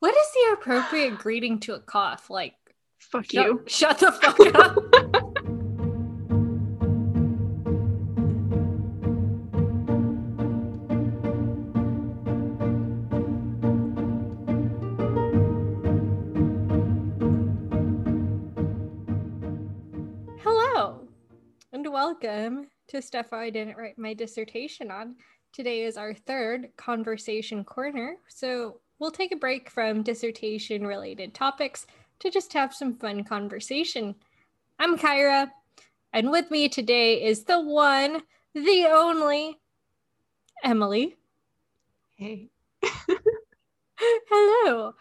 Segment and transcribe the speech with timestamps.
[0.00, 2.28] What is the appropriate greeting to a cough?
[2.30, 2.54] Like,
[2.98, 3.62] Fuck shut, you.
[3.66, 4.76] shut the fuck up.
[20.42, 21.08] Hello,
[21.72, 25.16] and welcome to Stuff I Didn't Write My Dissertation on.
[25.52, 31.86] Today is our third conversation corner, so we'll take a break from dissertation related topics
[32.20, 34.14] to just have some fun conversation.
[34.78, 35.50] I'm Kyra,
[36.12, 38.22] and with me today is the one,
[38.54, 39.58] the only
[40.64, 41.16] Emily.
[42.16, 42.48] Hey.
[43.98, 44.94] Hello.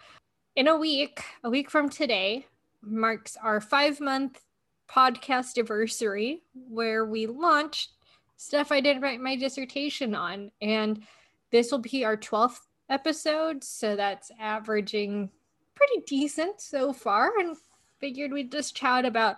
[0.56, 2.46] In a week, a week from today,
[2.82, 4.42] marks our five month
[4.90, 7.92] podcast anniversary where we launched
[8.38, 10.52] stuff I didn't write my dissertation on.
[10.62, 11.04] And
[11.52, 13.64] this will be our 12th episode.
[13.64, 15.30] So that's averaging
[15.76, 17.38] pretty decent so far.
[17.40, 17.58] And
[18.00, 19.38] figured we'd just chat about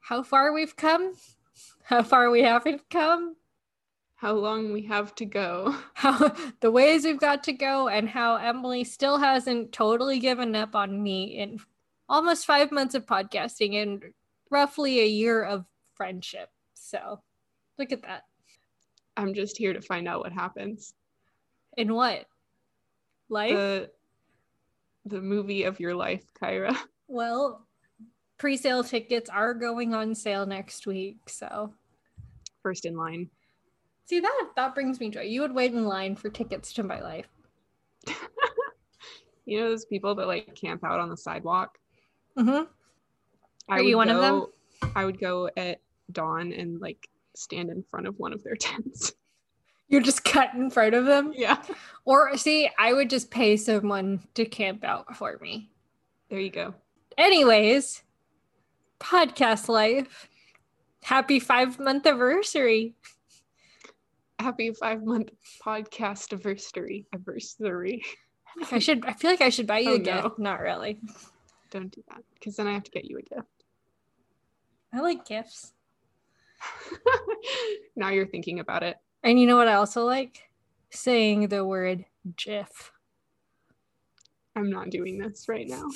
[0.00, 1.14] how far we've come,
[1.82, 3.36] how far we haven't come,
[4.14, 5.76] How long we have to go.
[5.94, 10.74] how the ways we've got to go and how Emily still hasn't totally given up
[10.74, 11.60] on me in
[12.08, 14.02] almost five months of podcasting and
[14.50, 16.48] roughly a year of friendship.
[16.74, 17.20] So
[17.78, 18.22] look at that.
[19.16, 20.94] I'm just here to find out what happens.
[21.76, 22.26] In what?
[23.28, 23.52] Life?
[23.52, 23.90] The
[25.04, 26.76] the movie of your life, Kyra.
[27.08, 27.66] well,
[28.38, 31.28] pre-sale tickets are going on sale next week.
[31.28, 31.72] So
[32.62, 33.30] First in line.
[34.06, 35.22] see that that brings me joy.
[35.22, 37.28] You would wait in line for tickets to my life.
[39.46, 41.78] You know those people that like camp out on the sidewalk?
[42.36, 42.64] Mm-hmm.
[43.68, 44.46] I Are you one of them?
[44.94, 49.12] I would go at dawn and like stand in front of one of their tents.
[49.88, 51.32] You're just cut in front of them.
[51.36, 51.62] yeah.
[52.04, 55.70] Or see, I would just pay someone to camp out for me.
[56.30, 56.74] There you go.
[57.18, 58.02] Anyways,
[59.00, 60.28] podcast life.
[61.02, 62.94] Happy five month anniversary.
[64.38, 65.30] Happy five month
[65.64, 67.06] podcast anniversary.
[67.12, 68.02] Anniversary.
[68.70, 70.22] I should I feel like I should buy you Oh, a gift.
[70.22, 70.34] no.
[70.38, 70.98] Not really.
[71.70, 72.22] Don't do that.
[72.34, 73.46] Because then I have to get you a gift.
[74.94, 75.72] I like gifts.
[77.96, 78.96] now you're thinking about it.
[79.26, 80.48] And you know what I also like?
[80.90, 82.04] Saying the word
[82.36, 82.92] GIF.
[84.54, 85.90] I'm not doing this right now.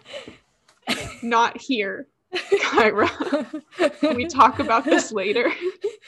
[1.22, 3.62] not here, Kyra.
[4.16, 5.52] We talk about this later?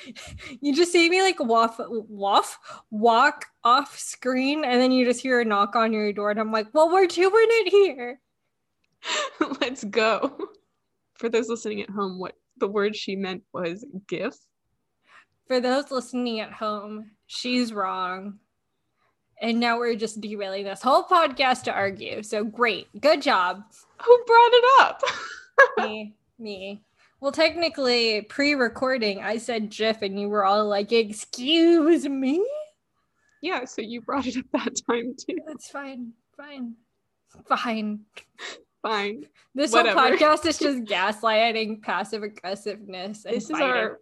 [0.62, 2.58] you just see me like waff waff
[2.90, 6.50] walk off screen and then you just hear a knock on your door and I'm
[6.50, 8.20] like, well, we're doing it here.
[9.60, 10.48] Let's go.
[11.12, 14.34] For those listening at home, what the word she meant was GIF.
[15.52, 18.38] For those listening at home, she's wrong.
[19.42, 22.22] And now we're just derailing this whole podcast to argue.
[22.22, 22.86] So great.
[23.02, 23.62] Good job.
[24.02, 25.02] Who brought it up?
[25.86, 26.14] me.
[26.38, 26.80] Me.
[27.20, 32.42] Well, technically, pre recording, I said GIF and you were all like, Excuse me?
[33.42, 35.36] yeah, so you brought it up that time too.
[35.46, 36.12] That's fine.
[36.34, 36.76] Fine.
[37.46, 38.00] Fine.
[38.80, 39.26] Fine.
[39.54, 40.00] This Whatever.
[40.00, 43.24] whole podcast is just gaslighting, passive aggressiveness.
[43.24, 43.98] This is our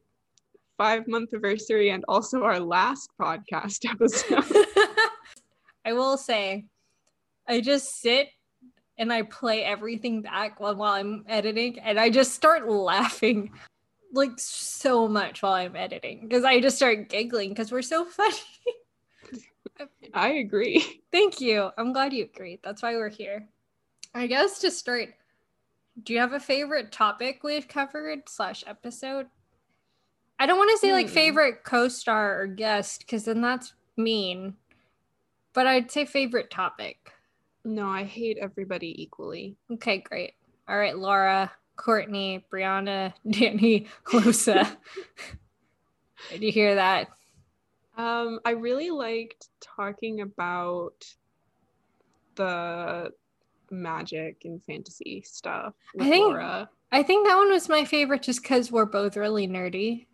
[0.81, 4.43] five month anniversary and also our last podcast episode.
[5.85, 6.65] I will say,
[7.47, 8.29] I just sit
[8.97, 13.53] and I play everything back while, while I'm editing, and I just start laughing
[14.15, 18.37] like so much while I'm editing because I just start giggling because we're so funny.
[20.15, 21.03] I agree.
[21.13, 21.71] Thank you.
[21.77, 22.59] I'm glad you agree.
[22.65, 23.47] That's why we're here.
[24.15, 25.11] I guess to start,
[26.05, 29.27] do you have a favorite topic we've covered slash episode?
[30.41, 31.13] I don't want to say like Hmm.
[31.15, 34.55] favorite co-star or guest because then that's mean.
[35.53, 37.13] But I'd say favorite topic.
[37.65, 39.57] No, I hate everybody equally.
[39.71, 40.33] Okay, great.
[40.67, 44.77] All right, Laura, Courtney, Brianna, Danny, Lusa.
[46.31, 47.09] Did you hear that?
[47.99, 51.05] Um, I really liked talking about
[52.37, 53.13] the
[53.71, 56.71] magic and fantasy stuff with I think- Laura.
[56.93, 60.07] I think that one was my favorite just because we're both really nerdy.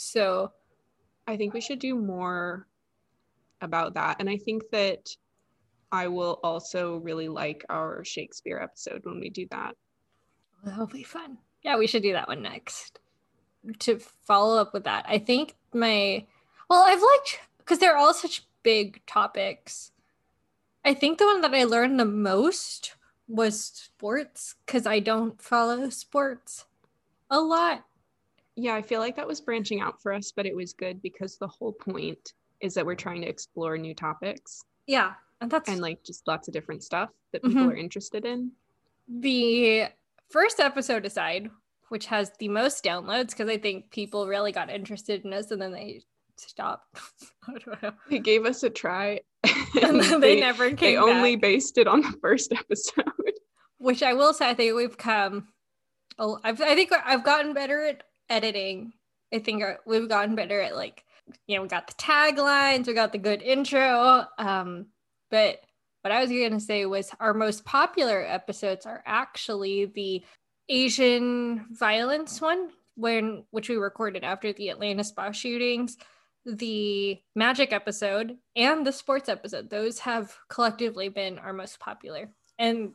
[0.00, 0.52] So
[1.26, 2.66] I think we should do more
[3.60, 4.16] about that.
[4.20, 5.16] And I think that
[5.92, 9.76] I will also really like our Shakespeare episode when we do that.
[10.64, 11.38] That'll be fun.
[11.62, 12.98] Yeah, we should do that one next.
[13.80, 16.24] To follow up with that, I think my
[16.68, 19.92] well, I've liked because they're all such big topics.
[20.84, 22.94] I think the one that I learned the most
[23.28, 26.66] was sports because I don't follow sports
[27.28, 27.84] a lot.
[28.56, 31.36] Yeah, I feel like that was branching out for us, but it was good because
[31.36, 34.62] the whole point is that we're trying to explore new topics.
[34.86, 37.70] Yeah, And that's and like just lots of different stuff that people Mhm.
[37.72, 38.52] are interested in.
[39.08, 39.84] the
[40.30, 41.50] first episode aside,
[41.90, 45.60] which has the most downloads because I think people really got interested in us and
[45.62, 46.02] then they
[46.36, 46.98] stopped.
[47.48, 47.92] I don't know.
[48.10, 49.20] They gave us a try
[49.82, 53.04] And then they, never came they only based it on the first episode.
[53.78, 55.48] Which I will say, I think we've come.
[56.18, 58.92] Oh, I've, I think I've gotten better at editing.
[59.32, 61.04] I think we've gotten better at like,
[61.46, 64.24] you know, we got the taglines, we got the good intro.
[64.38, 64.86] Um,
[65.30, 65.60] but
[66.02, 70.22] what I was going to say was our most popular episodes are actually the
[70.68, 75.96] Asian violence one, when which we recorded after the Atlanta spa shootings,
[76.44, 79.68] the magic episode, and the sports episode.
[79.68, 82.92] Those have collectively been our most popular, and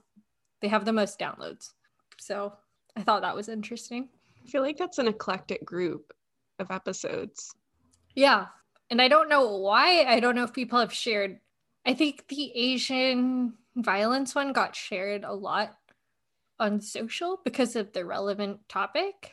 [0.61, 1.71] they have the most downloads.
[2.17, 2.53] So
[2.95, 4.07] I thought that was interesting.
[4.43, 6.13] I feel like that's an eclectic group
[6.59, 7.53] of episodes.
[8.15, 8.47] Yeah.
[8.89, 10.03] And I don't know why.
[10.03, 11.39] I don't know if people have shared.
[11.85, 15.77] I think the Asian violence one got shared a lot
[16.59, 19.31] on social because of the relevant topic.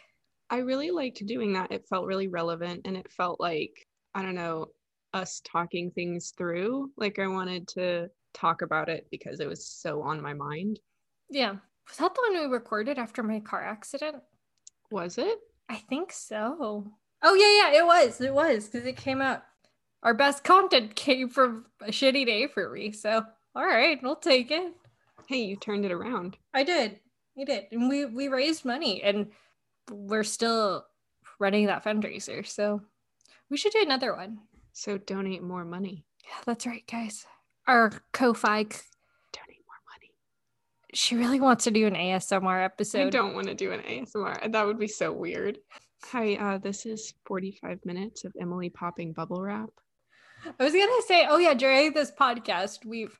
[0.51, 1.73] I really liked doing that.
[1.73, 4.69] It felt really relevant and it felt like, I don't know,
[5.13, 6.91] us talking things through.
[6.97, 10.81] Like I wanted to talk about it because it was so on my mind.
[11.29, 11.57] Yeah.
[11.89, 14.17] Was that the one we recorded after my car accident?
[14.91, 15.39] Was it?
[15.69, 16.87] I think so.
[17.23, 18.21] Oh, yeah, yeah, it was.
[18.21, 19.43] It was because it came out.
[20.03, 22.93] Our best content came from a shitty day for me.
[22.93, 23.25] So,
[23.55, 24.73] all right, we'll take it.
[25.27, 26.37] Hey, you turned it around.
[26.55, 27.01] I did.
[27.39, 27.67] I did.
[27.73, 29.29] And we we raised money and
[29.91, 30.87] we're still
[31.39, 32.47] running that fundraiser.
[32.47, 32.83] So
[33.51, 34.39] we should do another one.
[34.73, 36.07] So donate more money.
[36.25, 37.27] Yeah, that's right, guys.
[37.67, 38.98] Our Ko-Fi, Donate more money.
[40.95, 43.07] She really wants to do an ASMR episode.
[43.07, 44.51] I don't want to do an ASMR.
[44.53, 45.59] That would be so weird.
[46.07, 49.71] Hi, uh, this is 45 minutes of Emily popping bubble wrap.
[50.59, 53.19] I was gonna say, oh yeah, during this podcast, we've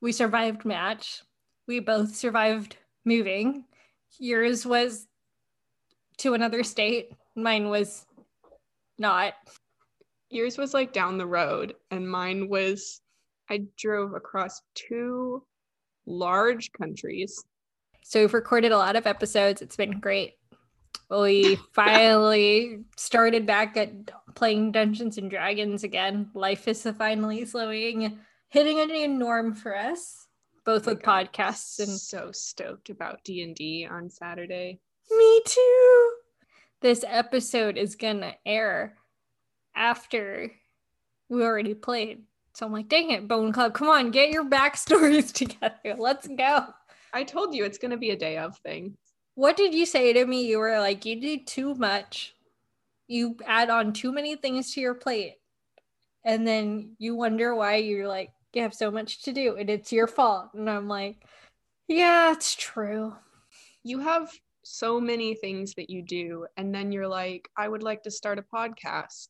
[0.00, 1.22] we survived match.
[1.66, 3.64] We both survived moving.
[4.18, 5.06] Yours was
[6.18, 7.12] to another state.
[7.36, 8.04] Mine was
[8.98, 9.34] not.
[10.30, 13.00] Yours was like down the road, and mine was
[13.48, 15.44] I drove across two
[16.08, 17.44] large countries.
[18.02, 19.62] So we've recorded a lot of episodes.
[19.62, 20.34] It's been great.
[21.10, 23.92] We finally started back at
[24.34, 26.30] playing Dungeons and Dragons again.
[26.34, 28.18] Life is finally slowing,
[28.48, 30.26] hitting a new norm for us,
[30.64, 34.80] both Oh with God, podcasts and so stoked about D&D on Saturday.
[35.10, 36.12] me too.
[36.80, 38.96] This episode is gonna air
[39.74, 40.52] after
[41.28, 42.22] we already played.
[42.58, 45.94] So I'm like, dang it, Bone Club, come on, get your backstories together.
[45.96, 46.64] Let's go.
[47.12, 48.96] I told you it's going to be a day of thing.
[49.36, 50.44] What did you say to me?
[50.44, 52.34] You were like, you do too much.
[53.06, 55.34] You add on too many things to your plate.
[56.24, 59.92] And then you wonder why you're like, you have so much to do and it's
[59.92, 60.48] your fault.
[60.54, 61.24] And I'm like,
[61.86, 63.14] yeah, it's true.
[63.84, 64.32] You have
[64.64, 68.38] so many things that you do, and then you're like, I would like to start
[68.38, 69.28] a podcast.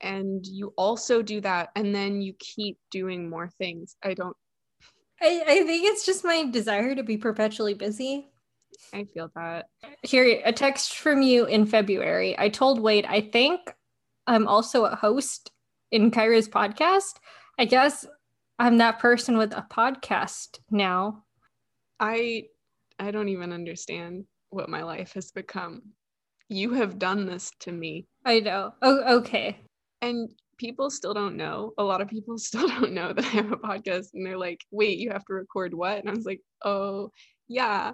[0.00, 3.96] And you also do that, and then you keep doing more things.
[4.02, 4.36] I don't,
[5.20, 8.30] I, I think it's just my desire to be perpetually busy.
[8.92, 9.66] I feel that.
[10.02, 12.38] Here, a text from you in February.
[12.38, 13.60] I told Wade, I think
[14.26, 15.50] I'm also a host
[15.90, 17.14] in Kyra's podcast.
[17.58, 18.06] I guess
[18.58, 21.24] I'm that person with a podcast now.
[21.98, 22.44] I
[22.98, 25.82] I don't even understand what my life has become.
[26.48, 28.06] You have done this to me.
[28.24, 28.74] I know.
[28.82, 29.58] Oh, okay.
[30.02, 31.72] And people still don't know.
[31.78, 34.64] A lot of people still don't know that I have a podcast and they're like,
[34.70, 37.10] "Wait, you have to record what?" And I was like, "Oh,
[37.48, 37.92] yeah.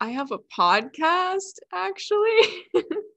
[0.00, 2.66] I have a podcast actually."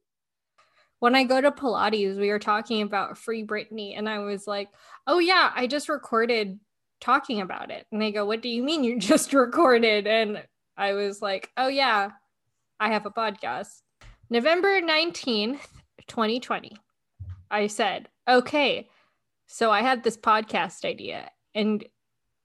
[0.99, 4.69] When I go to Pilates, we were talking about Free Britney, and I was like,
[5.05, 6.59] "Oh yeah, I just recorded
[6.99, 10.43] talking about it." And they go, "What do you mean you just recorded?" And
[10.75, 12.11] I was like, "Oh yeah,
[12.79, 13.81] I have a podcast."
[14.29, 15.67] November nineteenth,
[16.07, 16.77] twenty twenty.
[17.49, 18.89] I said, "Okay,
[19.45, 21.85] so I had this podcast idea, and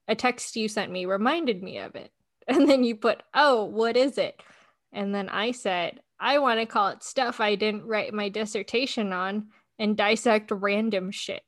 [0.07, 2.11] a text you sent me reminded me of it."
[2.47, 4.43] And then you put, "Oh, what is it?"
[4.91, 9.11] And then I said, I want to call it stuff I didn't write my dissertation
[9.11, 11.43] on and dissect random shit.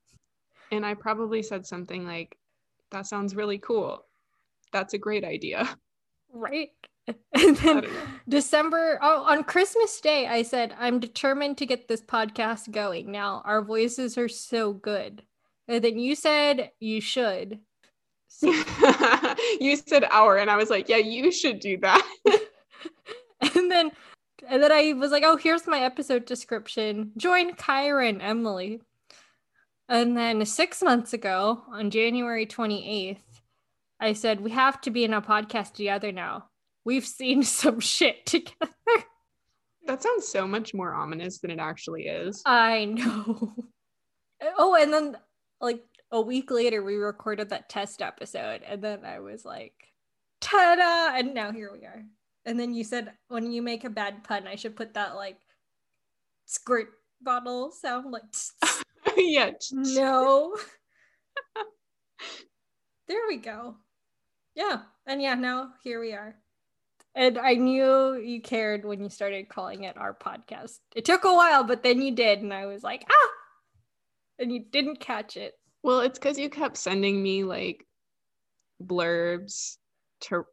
[0.70, 2.36] and I probably said something like,
[2.90, 4.04] "That sounds really cool.
[4.72, 5.78] That's a great idea."
[6.30, 6.70] Right?
[7.34, 7.86] And then.
[8.28, 13.12] December, oh, on Christmas Day, I said, I'm determined to get this podcast going.
[13.12, 15.22] Now, our voices are so good.
[15.68, 17.60] And then you said you should.
[18.28, 18.52] So-
[19.60, 22.04] you said our, and I was like, "Yeah, you should do that."
[23.54, 23.92] and then
[24.48, 27.12] and then I was like, oh, here's my episode description.
[27.16, 28.80] Join Kyra and Emily.
[29.88, 33.18] And then six months ago, on January 28th,
[34.00, 36.48] I said, We have to be in a podcast together now.
[36.86, 38.72] We've seen some shit together.
[39.86, 42.42] That sounds so much more ominous than it actually is.
[42.46, 43.52] I know.
[44.58, 45.16] Oh, and then
[45.62, 48.60] like a week later, we recorded that test episode.
[48.68, 49.72] And then I was like,
[50.42, 51.18] ta da!
[51.18, 52.04] And now here we are.
[52.44, 55.38] And then you said, when you make a bad pun, I should put that like
[56.44, 56.88] squirt
[57.22, 58.24] bottle sound like,
[59.16, 59.52] yeah.
[59.72, 60.54] no.
[63.08, 63.76] there we go.
[64.54, 64.82] Yeah.
[65.06, 66.36] And yeah, now here we are.
[67.16, 70.80] And I knew you cared when you started calling it our podcast.
[70.94, 72.42] It took a while, but then you did.
[72.42, 73.30] And I was like, ah,
[74.38, 75.54] and you didn't catch it.
[75.82, 77.86] Well, it's because you kept sending me like
[78.84, 79.78] blurbs
[80.22, 80.44] to,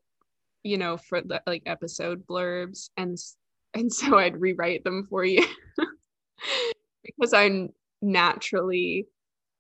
[0.64, 3.18] you know, for the like episode blurbs, and
[3.74, 5.46] and so I'd rewrite them for you
[7.04, 9.08] because I'm naturally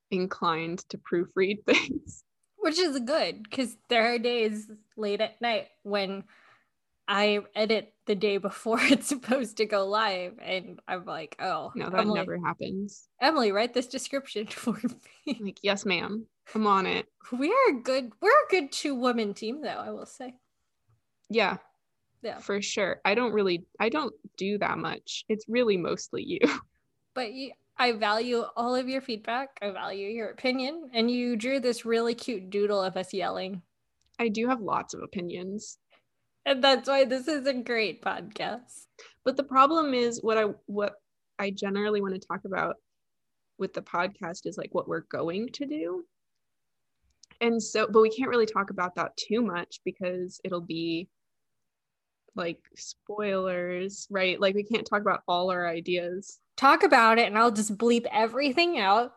[0.09, 2.23] inclined to proofread things.
[2.59, 6.23] Which is good because there are days late at night when
[7.07, 11.89] I edit the day before it's supposed to go live, and I'm like, oh, no,
[11.89, 13.07] that Emily, never happens.
[13.21, 14.79] Emily, write this description for
[15.25, 15.39] me.
[15.41, 17.07] Like, yes, ma'am, I'm on it.
[17.31, 19.69] We are a good, we're a good two woman team, though.
[19.69, 20.35] I will say.
[21.29, 21.57] Yeah,
[22.21, 23.01] Yeah, for sure.
[23.05, 25.25] I don't really, I don't do that much.
[25.29, 26.39] It's really mostly you.
[27.15, 29.57] but you, I value all of your feedback.
[29.61, 33.63] I value your opinion, and you drew this really cute doodle of us yelling,
[34.19, 35.77] I do have lots of opinions.
[36.45, 38.87] And that's why this is a great podcast.
[39.25, 40.95] But the problem is what I what
[41.39, 42.75] I generally want to talk about
[43.57, 46.03] with the podcast is like what we're going to do.
[47.41, 51.07] And so but we can't really talk about that too much because it'll be
[52.35, 54.39] like spoilers, right?
[54.39, 56.39] Like we can't talk about all our ideas.
[56.55, 59.13] Talk about it, and I'll just bleep everything out.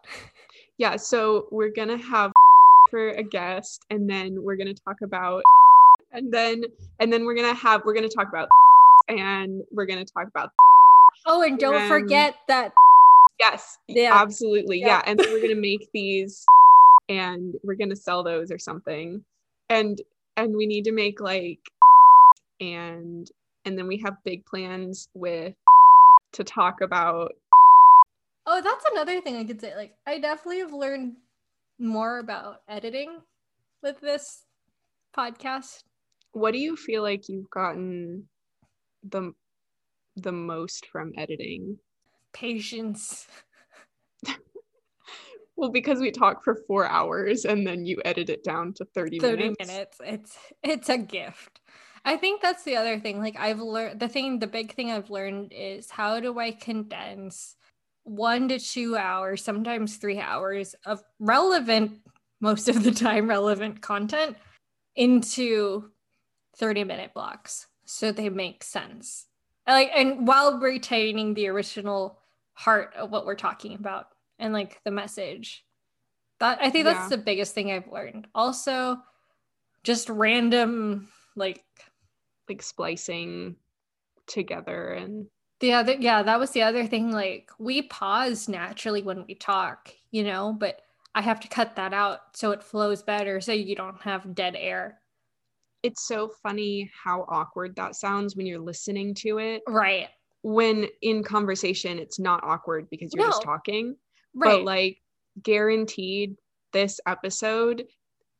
[0.78, 2.32] Yeah, so we're going to have
[2.90, 5.42] for a guest and then we're going to talk about
[6.12, 6.62] and then
[7.00, 8.48] and then we're to have we're to talk about
[9.08, 10.50] and we're to talk about
[11.24, 12.72] Oh, and don't Um, forget that.
[13.38, 14.14] Yes, Yeah.
[14.14, 14.80] absolutely.
[14.80, 14.86] Yeah.
[14.86, 15.02] Yeah.
[15.06, 16.44] And then we're gonna make these
[17.08, 19.24] and we're gonna sell those or something.
[19.68, 20.00] And
[20.36, 21.60] and we need to make like
[22.60, 23.26] and
[23.64, 25.54] and then we have big plans with
[26.32, 27.32] to talk about
[28.48, 29.74] Oh, that's another thing I could say.
[29.74, 31.14] Like, I definitely have learned
[31.80, 33.18] more about editing
[33.82, 34.44] with this
[35.18, 35.82] podcast.
[36.36, 38.28] What do you feel like you've gotten
[39.02, 39.32] the
[40.16, 41.78] the most from editing?
[42.32, 43.26] Patience.
[45.58, 49.20] Well, because we talk for four hours and then you edit it down to 30,
[49.20, 49.66] 30 minutes.
[49.66, 50.00] minutes.
[50.04, 51.60] It's it's a gift.
[52.04, 53.20] I think that's the other thing.
[53.20, 57.56] Like I've learned the thing, the big thing I've learned is how do I condense
[58.04, 62.02] one to two hours, sometimes three hours of relevant,
[62.42, 64.36] most of the time relevant content
[64.94, 65.90] into
[66.58, 69.26] 30 minute blocks so they make sense.
[69.66, 72.18] Like and while retaining the original
[72.54, 74.08] heart of what we're talking about
[74.38, 75.64] and like the message.
[76.40, 77.16] That I think that's Yeah.
[77.16, 78.26] the biggest thing I've learned.
[78.34, 78.98] Also,
[79.84, 81.64] just random like
[82.48, 83.56] Like splicing
[84.26, 85.26] together and
[85.60, 87.12] the other yeah, that was the other thing.
[87.12, 90.82] Like we pause naturally when we talk, you know, but
[91.14, 94.54] I have to cut that out so it flows better so you don't have dead
[94.56, 95.00] air.
[95.82, 99.62] It's so funny how awkward that sounds when you're listening to it.
[99.68, 100.08] Right.
[100.42, 103.96] When in conversation, it's not awkward because you're just talking.
[104.34, 104.50] Right.
[104.58, 104.98] But like,
[105.42, 106.36] guaranteed,
[106.72, 107.84] this episode,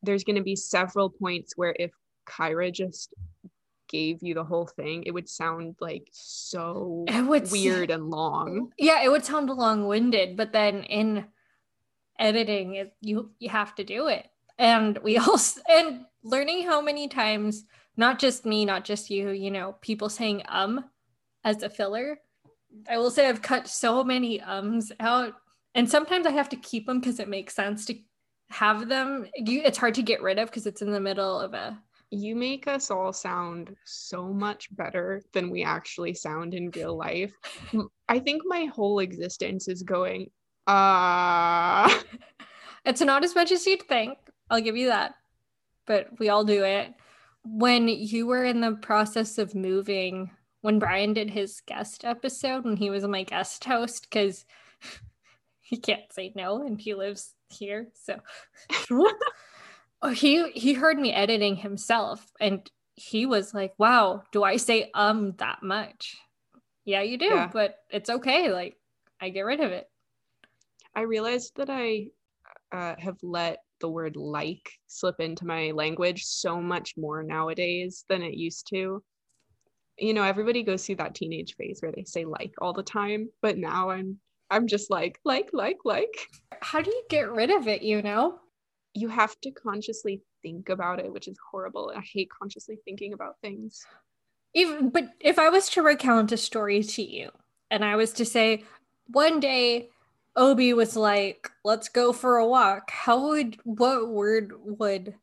[0.03, 1.91] there's going to be several points where if
[2.27, 3.13] Kyra just
[3.89, 8.71] gave you the whole thing, it would sound like so It would weird and long.
[8.77, 11.25] yeah, it would sound long-winded, but then in
[12.19, 14.25] editing it you you have to do it.
[14.57, 19.51] And we also and learning how many times not just me, not just you, you
[19.51, 20.85] know, people saying um
[21.43, 22.19] as a filler.
[22.89, 25.33] I will say I've cut so many ums out
[25.73, 27.95] and sometimes I have to keep them because it makes sense to
[28.49, 29.27] have them.
[29.35, 31.79] You it's hard to get rid of because it's in the middle of a
[32.11, 37.33] You make us all sound so much better than we actually sound in real life.
[38.09, 40.29] I think my whole existence is going,
[40.67, 41.89] uh
[42.85, 44.17] It's not as much as you'd think.
[44.49, 45.15] I'll give you that.
[45.85, 46.93] But we all do it.
[47.43, 52.75] When you were in the process of moving, when Brian did his guest episode, when
[52.77, 54.45] he was my guest host, because
[55.61, 57.87] he can't say no and he lives here.
[57.93, 58.19] So
[60.01, 64.91] oh, he he heard me editing himself and he was like, Wow, do I say
[64.93, 66.17] um that much?
[66.83, 67.49] Yeah, you do, Yeah.
[67.51, 68.51] but it's okay.
[68.51, 68.77] Like
[69.21, 69.89] I get rid of it.
[70.95, 72.07] I realized that I
[72.71, 78.21] uh, have let the word like slip into my language so much more nowadays than
[78.21, 79.03] it used to.
[79.97, 83.29] You know, everybody goes through that teenage phase where they say like all the time,
[83.41, 84.19] but now I'm
[84.49, 86.27] I'm just like like like like.
[86.61, 88.39] How do you get rid of it, you know?
[88.93, 91.91] You have to consciously think about it, which is horrible.
[91.95, 93.85] I hate consciously thinking about things.
[94.53, 97.29] Even but if I was to recount a story to you
[97.69, 98.63] and I was to say
[99.07, 99.89] one day
[100.37, 105.15] Obi was like, "Let's go for a walk." How would what word would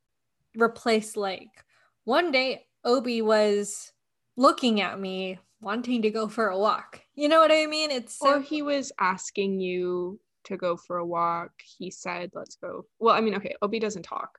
[0.57, 1.65] replace like?
[2.05, 3.93] One day Obi was
[4.37, 7.01] looking at me wanting to go for a walk.
[7.15, 7.91] You know what I mean?
[7.91, 11.53] It's so- or he was asking you to go for a walk.
[11.63, 14.39] He said, "Let's go." Well, I mean, okay, Obi doesn't talk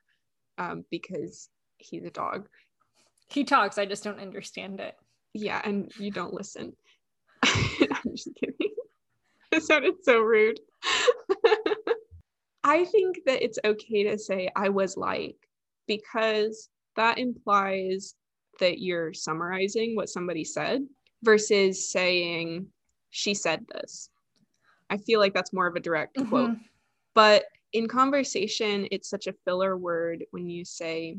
[0.58, 2.48] um, because he's a dog.
[3.28, 3.78] He talks.
[3.78, 4.94] I just don't understand it.
[5.32, 6.76] Yeah, and you don't listen.
[7.42, 8.75] I'm just kidding.
[9.60, 10.60] That sounded so rude.
[12.64, 15.36] I think that it's okay to say I was like
[15.86, 18.14] because that implies
[18.60, 20.82] that you're summarizing what somebody said
[21.22, 22.66] versus saying
[23.08, 24.10] she said this.
[24.90, 26.28] I feel like that's more of a direct mm-hmm.
[26.28, 26.56] quote.
[27.14, 31.16] But in conversation, it's such a filler word when you say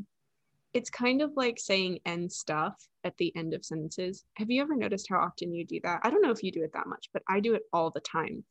[0.74, 4.24] it's kind of like saying end stuff at the end of sentences.
[4.34, 6.00] Have you ever noticed how often you do that?
[6.02, 8.00] I don't know if you do it that much, but I do it all the
[8.00, 8.44] time.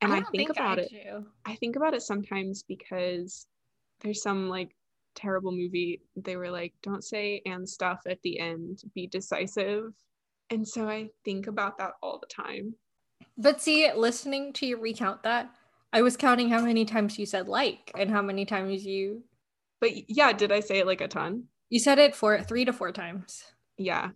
[0.00, 0.90] And I, I think, think, about I it.
[0.90, 1.26] Do.
[1.46, 3.46] I think about it sometimes because
[4.00, 4.74] there's some like
[5.14, 6.02] terrible movie.
[6.16, 9.92] They were like, don't say and stuff at the end, be decisive.
[10.50, 12.74] And so I think about that all the time.
[13.38, 15.50] But see, listening to you recount that,
[15.92, 19.22] I was counting how many times you said like and how many times you.
[19.80, 21.44] But yeah, did I say it like a ton?
[21.70, 23.44] You said it for three to four times.
[23.76, 24.10] Yeah.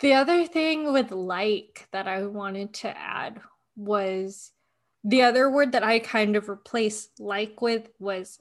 [0.00, 3.40] The other thing with like that I wanted to add
[3.76, 4.52] was
[5.04, 8.38] the other word that I kind of replaced like with was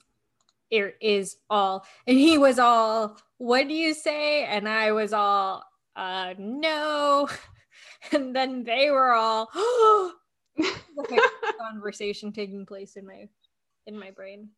[0.70, 1.86] it is all.
[2.08, 4.46] And he was all, what do you say?
[4.46, 5.64] And I was all,
[5.96, 7.30] uh, no.
[8.12, 10.14] And then they were all, oh,
[11.62, 13.28] conversation taking place in my
[13.86, 14.50] in my brain.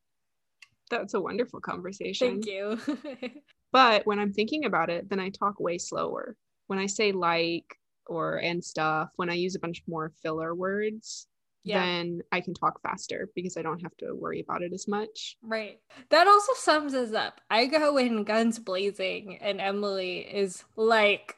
[0.89, 2.41] That's a wonderful conversation.
[2.41, 2.79] Thank you.
[3.73, 6.38] but when I'm thinking about it, then I talk way slower.
[6.67, 7.65] When I say like
[8.05, 11.27] or and stuff, when I use a bunch more filler words,
[11.63, 11.83] yeah.
[11.83, 15.38] then I can talk faster because I don't have to worry about it as much.
[15.41, 15.79] Right.
[16.09, 17.41] That also sums us up.
[17.49, 21.36] I go in guns blazing, and Emily is like,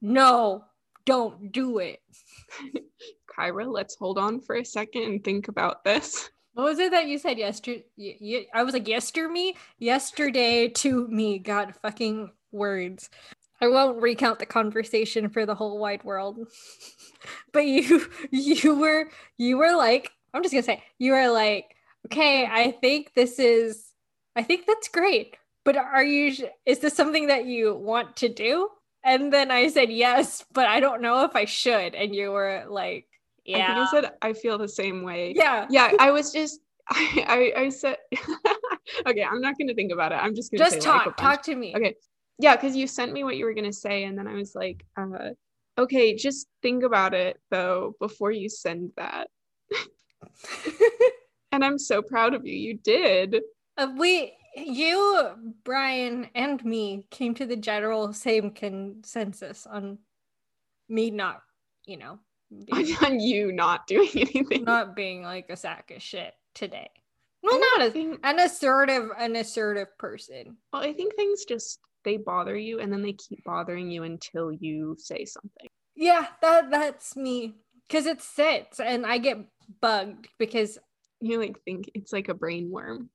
[0.00, 0.64] no,
[1.04, 2.00] don't do it.
[3.36, 6.30] Kyra, let's hold on for a second and think about this.
[6.54, 7.84] What was it that you said yesterday?
[8.52, 9.56] I was like, yester me?
[9.78, 11.38] Yesterday to me.
[11.38, 13.08] God, fucking words.
[13.60, 16.38] I won't recount the conversation for the whole wide world.
[17.52, 21.74] but you you were you were like, I'm just gonna say, you were like,
[22.06, 23.86] okay, I think this is
[24.36, 25.36] I think that's great.
[25.64, 28.68] But are you is this something that you want to do?
[29.04, 31.94] And then I said yes, but I don't know if I should.
[31.94, 33.06] And you were like,
[33.44, 33.56] yeah.
[33.56, 35.32] I think I said I feel the same way.
[35.34, 35.66] Yeah.
[35.70, 35.92] Yeah.
[36.00, 37.96] I was just I I, I said
[39.06, 40.16] okay, I'm not gonna think about it.
[40.16, 41.06] I'm just gonna just talk.
[41.06, 41.74] Like talk to me.
[41.76, 41.94] Okay
[42.42, 44.84] yeah, because you sent me what you were gonna say, and then I was like,
[44.96, 45.30] uh,
[45.78, 49.28] okay, just think about it though before you send that.
[51.52, 52.54] and I'm so proud of you.
[52.54, 53.42] You did.
[53.76, 59.98] Uh, we, you, Brian, and me came to the general same consensus on
[60.88, 61.42] me not,
[61.86, 62.18] you know,
[62.70, 66.90] being, on you not doing anything, not being like a sack of shit today.
[67.42, 70.56] Well, not a, think, an assertive, an assertive person.
[70.72, 74.52] Well, I think things just they bother you and then they keep bothering you until
[74.52, 75.68] you say something.
[75.94, 77.54] Yeah, that that's me
[77.90, 79.38] cuz it sits and I get
[79.80, 80.78] bugged because
[81.20, 83.10] you like think it's like a brain worm.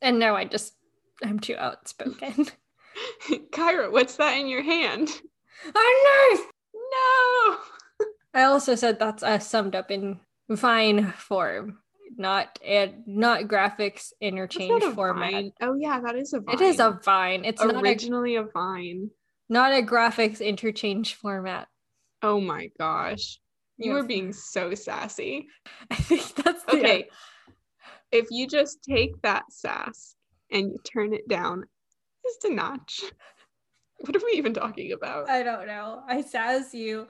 [0.00, 0.74] And no, I just
[1.22, 2.46] I'm too outspoken.
[3.52, 5.08] Kyra, what's that in your hand?
[5.64, 6.40] A knife.
[6.40, 6.50] No.
[8.38, 10.20] I also said that's uh, summed up in
[10.56, 11.78] fine form
[12.16, 15.32] not and not graphics interchange format.
[15.32, 15.52] Vine.
[15.60, 16.54] Oh yeah, that is a vine.
[16.54, 17.44] It is a vine.
[17.44, 19.10] It's originally a, a vine.
[19.48, 21.68] Not a graphics interchange format.
[22.22, 23.40] Oh my gosh.
[23.76, 24.02] You yes.
[24.02, 25.46] are being so sassy.
[25.90, 27.08] I think that's the okay.
[28.10, 30.16] If you just take that sass
[30.50, 31.64] and you turn it down
[32.24, 33.02] just a notch.
[34.00, 35.28] What are we even talking about?
[35.28, 36.04] I don't know.
[36.06, 37.08] I sass you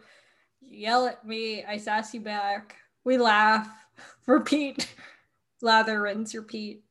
[0.61, 2.77] yell at me, I sass you back.
[3.05, 3.69] We laugh
[4.27, 4.95] repeat,
[5.63, 6.83] lather, rinse, repeat.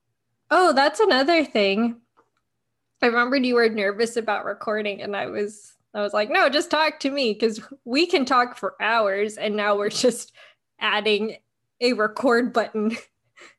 [0.50, 1.98] Oh, that's another thing.
[3.02, 6.72] I remembered you were nervous about recording, and I was I was like, no, just
[6.72, 10.34] talk to me because we can talk for hours, and now we're just
[10.80, 11.38] adding
[11.82, 12.98] a record button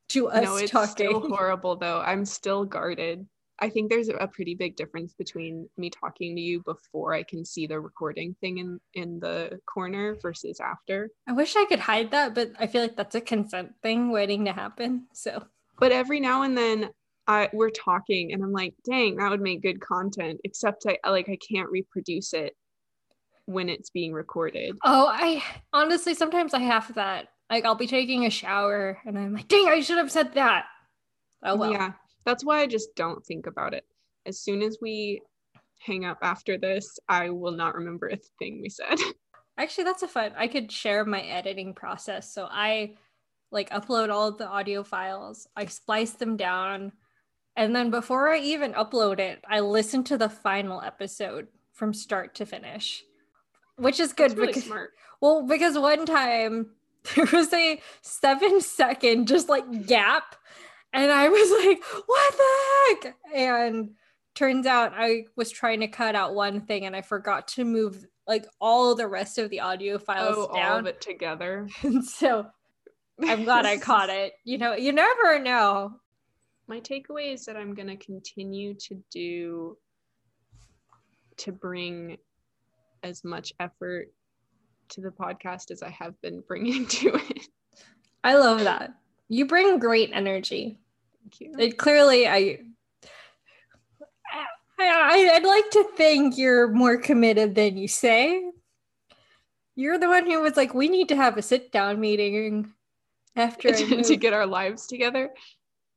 [0.09, 0.90] to us no, it's talking.
[0.90, 2.01] still horrible though.
[2.01, 3.27] I'm still guarded.
[3.61, 7.44] I think there's a pretty big difference between me talking to you before I can
[7.44, 11.11] see the recording thing in in the corner versus after.
[11.27, 14.44] I wish I could hide that, but I feel like that's a consent thing waiting
[14.44, 15.07] to happen.
[15.12, 15.42] So,
[15.79, 16.90] But every now and then
[17.27, 21.29] I we're talking and I'm like, "Dang, that would make good content." Except I like
[21.29, 22.55] I can't reproduce it
[23.47, 24.77] when it's being recorded.
[24.85, 25.42] oh, I
[25.73, 27.29] honestly sometimes I have that.
[27.51, 30.66] Like I'll be taking a shower and I'm like, dang, I should have said that.
[31.42, 31.73] Oh well.
[31.73, 31.92] Yeah,
[32.29, 33.85] that's why I just don't think about it.
[34.27, 35.23] As soon as we
[35.79, 38.99] hang up after this, I will not remember a thing we said.
[39.59, 40.33] Actually, that's a fun.
[40.37, 42.33] I could share my editing process.
[42.33, 42.97] So I
[43.51, 46.93] like upload all of the audio files, I splice them down,
[47.57, 52.35] and then before I even upload it, I listen to the final episode from start
[52.35, 53.03] to finish,
[53.77, 54.91] which is good really because smart.
[55.23, 56.73] well, because one time
[57.17, 60.37] there was a seven second just like gap,
[60.92, 63.90] and I was like, "What the heck?" And
[64.35, 68.07] turns out I was trying to cut out one thing, and I forgot to move
[68.27, 71.68] like all the rest of the audio files Oh, all of it together.
[71.83, 72.46] And so
[73.27, 74.35] I'm glad I caught it.
[74.44, 75.94] You know, you never know.
[76.68, 79.79] My takeaway is that I'm going to continue to do
[81.38, 82.18] to bring
[83.03, 84.12] as much effort
[84.90, 87.48] to the podcast as I have been bringing to it.
[88.22, 88.92] I love that.
[89.29, 90.79] You bring great energy.
[91.23, 91.55] Thank you.
[91.59, 92.61] It clearly I
[94.81, 98.43] I, I'd like to think you're more committed than you say.
[99.75, 102.73] You're the one who was like, we need to have a sit down meeting
[103.37, 105.31] after to, to get our lives together.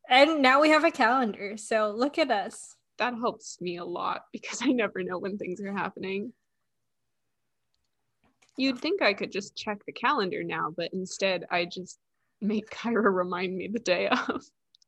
[0.10, 1.58] and now we have a calendar.
[1.58, 2.76] So look at us.
[2.98, 6.34] That helps me a lot because I never know when things are happening.
[8.58, 11.98] You'd think I could just check the calendar now, but instead I just
[12.42, 14.44] make Kyra remind me the day of.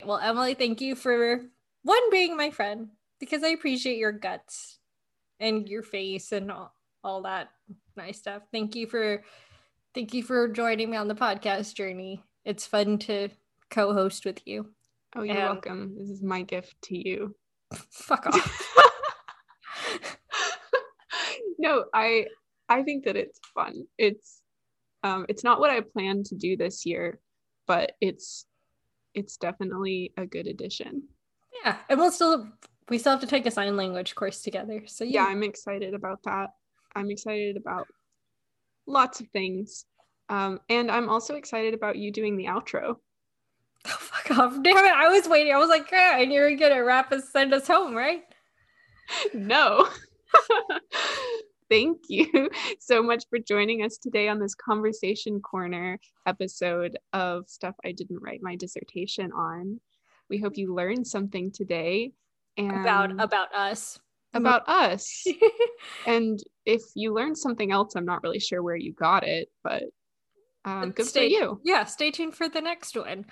[0.05, 1.41] Well, Emily, thank you for
[1.83, 2.89] one being my friend
[3.19, 4.79] because I appreciate your guts
[5.39, 7.49] and your face and all, all that
[7.95, 8.43] nice stuff.
[8.51, 9.23] Thank you for
[9.93, 12.23] thank you for joining me on the podcast journey.
[12.45, 13.29] It's fun to
[13.69, 14.71] co-host with you.
[15.15, 15.95] Oh, you're And- welcome.
[15.97, 17.35] This is my gift to you.
[17.91, 18.75] Fuck off.
[21.59, 22.25] no, I
[22.69, 23.85] I think that it's fun.
[23.97, 24.41] It's
[25.03, 27.19] um it's not what I planned to do this year,
[27.67, 28.45] but it's
[29.13, 31.03] it's definitely a good addition.
[31.63, 32.47] yeah, and we'll still
[32.89, 34.83] we still have to take a sign language course together.
[34.87, 36.49] So Yeah, yeah, I'm excited about that.
[36.95, 37.87] I'm excited about
[38.87, 39.85] lots of things.
[40.29, 42.95] Um, and I'm also excited about you doing the outro.
[43.85, 44.53] oh, fuck off.
[44.63, 44.93] Damn it.
[44.93, 45.53] I was waiting.
[45.53, 48.23] I was like, yeah, and you're gonna wrap us send us home, right?
[49.33, 49.87] no.
[51.69, 52.49] Thank you
[52.79, 58.21] so much for joining us today on this Conversation Corner episode of Stuff I Didn't
[58.21, 59.79] Write My Dissertation on.
[60.29, 62.11] We hope you learned something today
[62.57, 63.99] and About about us.
[64.33, 65.25] about us.
[66.05, 69.83] and if you learned something else, I'm not really sure where you got it, but
[70.65, 71.61] um, good stay- for you.
[71.63, 73.25] Yeah, stay tuned for the next one.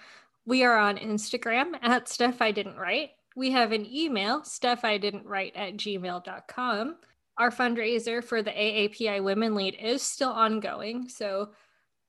[0.46, 3.12] We are on Instagram at stuff I didn't write.
[3.36, 6.96] We have an email, stuff I didn't write at gmail.com.
[7.38, 11.08] Our fundraiser for the AAPI Women Lead is still ongoing.
[11.10, 11.52] So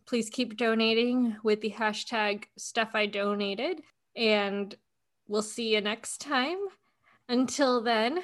[0.06, 3.80] please keep donating with the hashtag stuff I donated.
[4.16, 4.74] And
[5.28, 6.58] we'll see you next time.
[7.28, 8.20] Until then,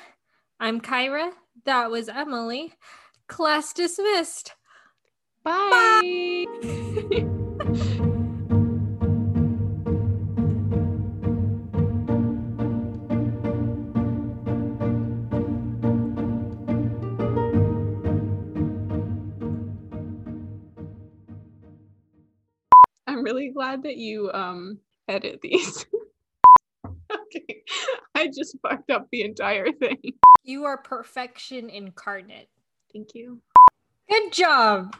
[0.60, 1.30] I'm Kyra.
[1.64, 2.74] That was Emily.
[3.28, 4.52] Class dismissed.
[5.44, 6.44] Bye.
[6.62, 7.34] I'm
[23.38, 25.86] really glad that you um edit these.
[26.86, 27.62] okay.
[28.14, 30.00] I just fucked up the entire thing.
[30.44, 32.48] You are perfection incarnate.
[32.92, 33.40] Thank you.
[34.10, 34.96] Good job.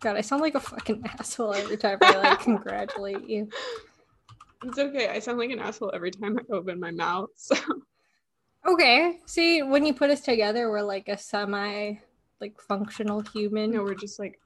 [0.00, 3.48] God, I sound like a fucking asshole every time I like congratulate you.
[4.64, 5.08] It's okay.
[5.08, 7.30] I sound like an asshole every time I open my mouth.
[7.36, 7.56] So
[8.66, 9.18] Okay.
[9.26, 11.94] See, when you put us together, we're like a semi
[12.40, 13.72] like functional human.
[13.72, 14.38] no, we're just like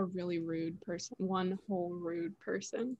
[0.00, 1.14] a really rude person.
[1.18, 2.96] One whole rude person.